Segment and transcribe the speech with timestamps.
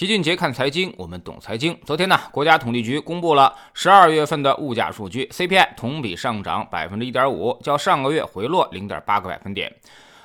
[0.00, 1.78] 齐俊杰看财经，我们懂财经。
[1.84, 9.70] 昨天呢，国家统计局公布了十二月份的物价数据，CPI 同比上涨百分之一点五，较上个月回落零点八个百分点。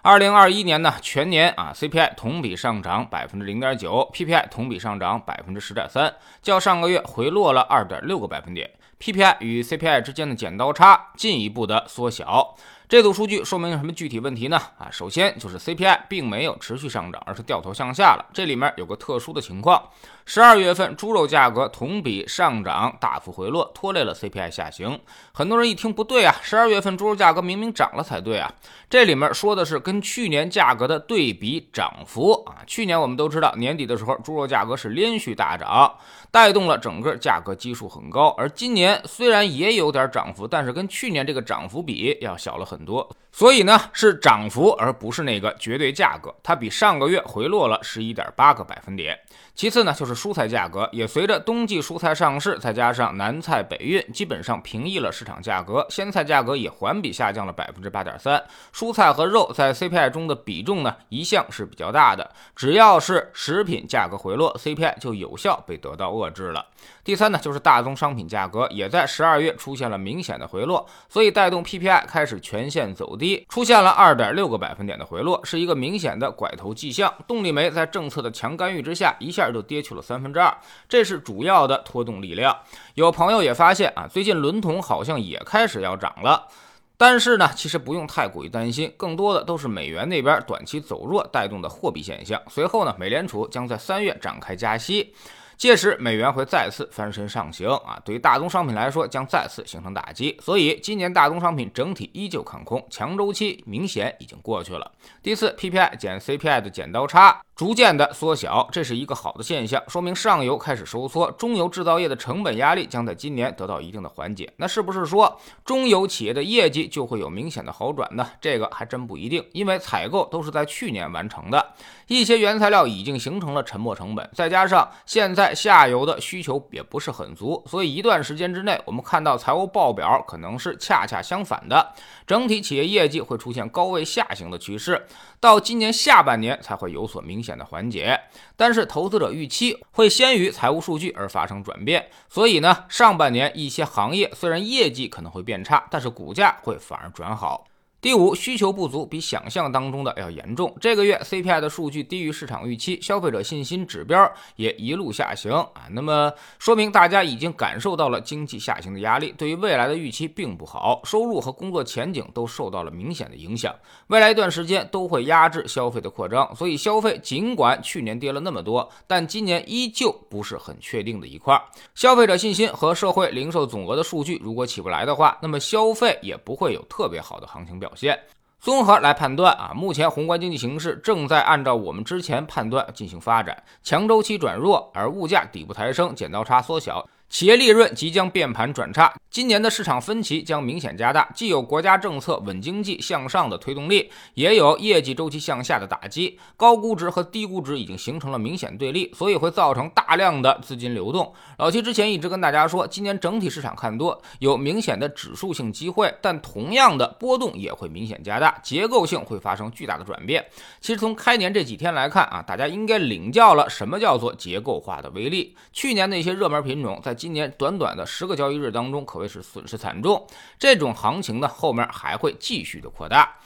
[0.00, 8.70] 二零二一年呢，全年啊，CPI 同比上涨百分之零点九，PPI 同比上涨百分之十点三，较上个月回落了二点六个百分点。
[9.00, 12.54] PPI 与 CPI 之间的剪刀差进一步的缩小。
[12.94, 14.56] 这组数据说明了什么具体问题呢？
[14.78, 18.24] 啊，首先就是 CPI 并没有持续上涨，而是掉头向下了。
[18.32, 19.82] 这里面有个特殊的情况，
[20.26, 25.00] 十二月份猪肉价格同比上涨大幅回落，拖累了 CPI 下行。
[25.32, 28.52] 很多人一听不对啊，十二月份猪肉价格明明涨了才对啊。
[28.90, 32.60] 这里面说的是跟去年价格的对比涨幅啊。
[32.66, 35.96] 去年我们都知道年底的时候猪肉价格是连续大涨，
[36.30, 38.28] 带动了整个价格基数很高。
[38.36, 42.74] 而今年虽然也有点涨幅，但是跟去年这个涨幅比要小了很。
[42.74, 49.18] 很多，所以呢是涨幅，而不是那个绝对价格，它比上个月回落了十一点八个百分点。
[49.56, 55.84] 其次呢就是蔬菜价格，也随着冬季蔬菜上市，再加上南菜北运，基本上平抑了市场价格。
[55.90, 58.42] 鲜菜价格也环比下降了百分之八点三。
[58.72, 66.66] 蔬菜和肉在 CPI 中的比重呢一向是比较大的，只要是食品价格回落，CPI 就有效被得到遏制了。
[67.02, 72.64] 第三呢就是大宗商品价格也在十二月出现了明显的回落，所以带动 PPI 开始全。
[72.74, 77.12] 线走低，出现了二点六个百分点的回落，是一个明显的拐头迹象。
[77.26, 80.56] 动力煤在政策的强干预之下，一下就跌去了三分之二，
[80.88, 82.56] 这是主要的拖动力量。
[82.94, 86.48] 有朋友也发现啊，最近轮铜好像也开始要涨了，
[86.96, 92.40] 但是呢，其实不用太过于担心，更多的都是美元那边短期走弱带动的货币现象。
[92.48, 95.14] 随后呢，美联储将在三月展开加息。
[95.56, 104.90] 届时美元会再次翻身上行啊，对于大宗商品来说将再次形成打击，所以今年大宗商品整体依旧看空，强周期明显已经过去了。
[105.22, 107.40] 第四，PPI 减 CPI 的剪刀差。
[107.54, 114.52] 逐渐的缩小，这是一个好的现象，说明上游开始收缩，中游制造业的成本压力将在今年得到一定的缓解。
[114.56, 118.28] 那是不是说中游企业的业绩就会有明显的好转呢？
[118.40, 121.64] 这个还真不一定，因为采购都是在去年完成的，
[122.08, 131.92] 一些原材料已经形成了沉没成本，再加上现在在下游的需求也不是很足，所以一段时间之内，我们看到财务报表可能是恰恰相反的，
[132.26, 135.06] 整体企业业绩会出现高位下行的趋势，
[135.38, 137.44] 到今年下半年才会有所明。
[137.44, 138.18] 显的缓解，
[138.56, 147.66] 但是投资者预期会先于财务数据而发生转变，所以呢，上半年一些行业虽然业绩可能会变差，但是股价会反而转好。
[148.04, 150.76] 第五，需求不足比想象当中的要严重。
[150.78, 155.88] 这个月 CPI 的数据低于市场预期，消费者信心指标也一路下行啊。
[155.88, 163.74] 那么说明大家已经感受到了经济下行的压力，对于未来的预期并不好，收入和工作前景都受到了明显的影响。
[164.08, 171.58] 未来一段时间都会压制消费的扩张，所以消费尽管去年跌了那么多，但今年依旧不是很确定的一块。
[171.94, 177.90] 消费者信心和社会零售总额的数据如果起不来的话，那么消费也不会有特别好的行情表。
[177.94, 178.18] 现
[178.60, 187.06] 综合来判断啊，目前宏观经济形势正在按照我们之前判断进行发展，强周期转弱，而物价底部抬升，剪刀差缩小。
[187.28, 191.28] 企业利润即将变盘转差，今年的市场分歧将明显加大。
[191.34, 196.38] 既有国家政策稳经济向上的推动力，也有业绩周期向下的打击。
[196.56, 201.34] 高估值和低估值已经形成了明显对立，所以会造成大量的资金流动。
[201.58, 210.46] 老七之前一直跟大家说，今年整体市场看多，有明显的指数性机会，但同样的波动也会明显加大，结构性会发生巨大的转变。
[210.80, 215.56] 其实从开年这几天来看啊，大家应该领教了什么叫做结构化的威力。
[215.72, 220.26] 去年那些热门品种在今年短短的十个交易日当中，可谓是损失惨重。
[220.58, 223.36] 这种行情呢，后面还会继续的扩大。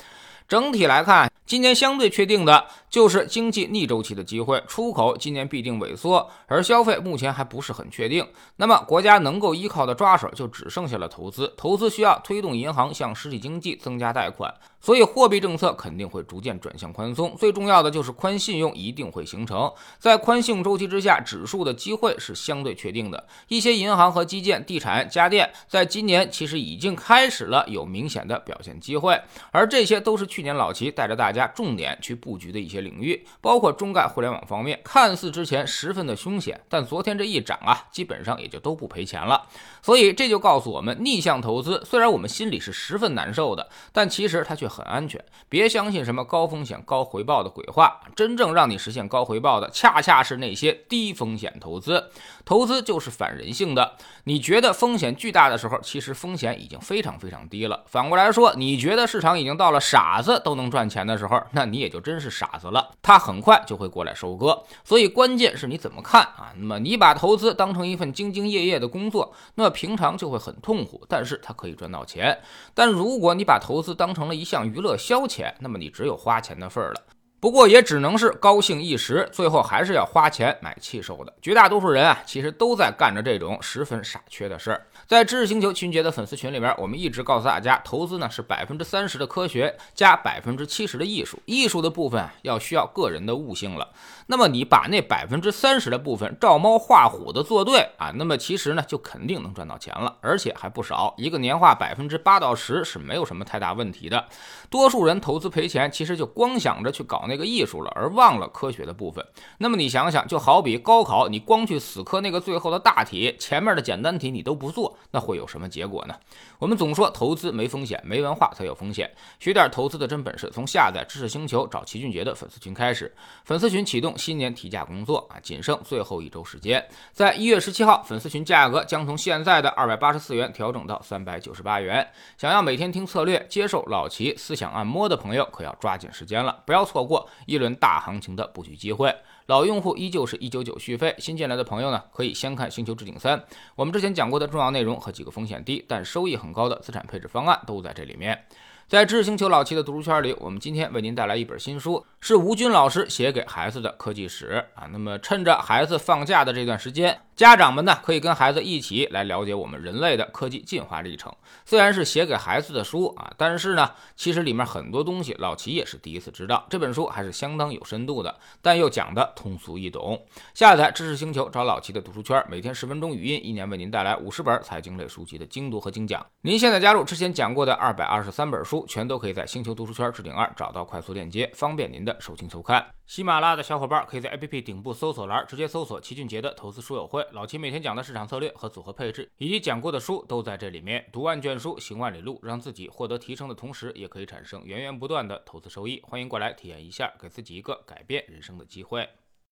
[0.47, 8.27] 整体来看，今年相对确定的就是经济逆周期的机会，出口今年必定萎缩，而消费目前还不是很确定。
[8.57, 14.55] 那么国家能够依靠的抓手就只剩下了投资，投资需要推动银行向实体经济增加贷款。
[14.81, 19.71] 所以货币政策肯定会逐渐转向宽松，最重要的就是宽信用一定会形成。
[19.99, 23.27] 在宽信用周期之下，指数的机会是相对确定的。
[23.49, 29.21] 一些银行和基建、地产、家电，在今年其实已经开始了有明显的表现机会，
[29.51, 39.45] 而这些都是去年老齐带着大家重点去布局的一些领域，包括中概互联网方面，看似之前十分的凶险，但昨天这一涨啊，基本上也就都不赔钱了。
[39.83, 44.68] 所以这就告诉我们，逆向投资虽然我们心里是十分难受的，但其实它却。
[44.69, 48.01] 很安全，别相信什么高风险高回报的鬼话。
[48.15, 52.11] 真正让你实现高回报的，恰恰是那些低风险投资。
[52.45, 53.97] 投资就是反人性的。
[54.25, 57.85] 你觉得风险巨大的时候，其实风险已经非常非常低了。
[57.87, 64.65] 反过来说，你觉得市场已经到了傻子都能赚钱的时候，那你也就真是傻子了，他很快就会过来收割。
[64.85, 66.53] 所以关键是你怎么看啊？
[66.57, 72.39] 那么你把投资当成一份兢兢业业的工作，那么平常就会很痛苦，但是它可以赚到钱。
[72.73, 77.03] 但如果你把投资当成了一项娱乐消遣，那么你只有花钱的份儿了。
[77.41, 81.33] 不过也只能是高兴一时，最后还是要花钱买气受的。
[81.41, 84.85] 绝大多数人啊，其实都在干着这种十分傻缺的事儿。
[85.07, 93.89] 在知识星球群杰的粉丝群里边，我们一直告诉大家，投资呢是百分之三十的科学加百分之七十的艺术，艺术的部分要需要个人的悟性了。
[94.27, 101.15] 那么你把那百分之三十的部分照猫画虎的做对啊，那么其实呢就肯定能赚到钱了，而且还不少。
[101.17, 104.27] 一个年化百分之八到十是没有什么太大问题的。
[104.69, 107.27] 多数人投资赔钱，其实就光想着去搞。
[107.29, 109.25] 那个艺术了，而忘了科学的部分。
[109.59, 116.15] 那么你想想，就好比高考，你光去死磕那个最后的大题，前面的简单题你都不做，那会有什么结果呢？
[116.59, 119.09] 我们总说投资没风险，没文化才有风险。
[119.39, 123.15] 学点投资的真本事，从下载知识星球找齐俊杰的粉丝群开始。
[123.45, 132.07] 粉丝群启动新年提价工作啊，仅剩最后一周时间，在一月十七号，粉丝群价格将从现在的二百八十四元调整到三百九十八元。
[132.37, 139.15] 想要每天听策略，接受老齐思想按摩的朋友，可要抓紧时间了，不要错过一轮大行情的布局机会，
[139.47, 143.39] 老用户依旧是一九九续费，新进来的朋友呢，可以先看《星球置顶三》，
[143.75, 148.45] 我们之前讲过的重要内容和几个风险低但收益很高的资产配置方案都在这里面。
[148.87, 154.89] 在知识星球老七的读书圈里，我们今天为您带来一本新书，是吴军老师写给孩子的科技史啊。
[154.91, 157.21] 那么趁着孩子放假的这段时间。
[157.39, 161.33] 家长们呢，可以跟孩子一起来了解我们人类的科技进化历程。
[161.65, 166.67] 虽然是写给孩子的书啊，但是呢，其实里面很多东西老齐也是第一次知道。
[166.69, 170.21] 这本书还是相当有深度的，但又讲的通俗易懂。
[170.53, 176.27] 下载知识星球，找老齐的读书圈，每天十分钟语音，一年为您带来五十本财经类书籍的精读和精讲。
[176.41, 182.85] 您现在加入之前讲过的二百二十三本书，全都可以在星球读书圈置顶二找到快速链接，方便您的收听收看。
[183.07, 191.09] 喜马拉雅的小伙伴可以在 APP 顶部搜索栏直接搜索齐俊杰的投资书友会，老齐每天讲的市场策略和组合配置，以及讲过的书都在这里面。
[191.13, 196.01] 读万卷书，行万里路，让自己获得提升的同时，也可以产生源源不断的投资收益。
[196.03, 199.09] 欢迎过来体验一下，给自己一个改变人生的机会。